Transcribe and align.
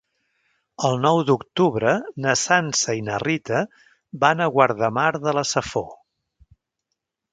El 0.87 0.95
nou 1.01 1.19
d'octubre 1.27 1.91
na 2.25 2.33
Sança 2.43 2.95
i 3.01 3.03
na 3.09 3.19
Rita 3.25 3.61
van 4.25 4.41
a 4.41 4.49
Guardamar 4.57 5.09
de 5.27 5.35
la 5.41 5.45
Safor. 5.51 5.89